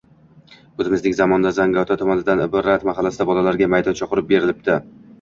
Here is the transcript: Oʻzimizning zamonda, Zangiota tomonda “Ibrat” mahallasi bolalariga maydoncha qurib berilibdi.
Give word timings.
Oʻzimizning 0.83 1.15
zamonda, 1.19 1.51
Zangiota 1.59 1.99
tomonda 2.05 2.39
“Ibrat” 2.49 2.89
mahallasi 2.91 3.31
bolalariga 3.31 3.73
maydoncha 3.79 4.13
qurib 4.13 4.35
berilibdi. 4.37 4.85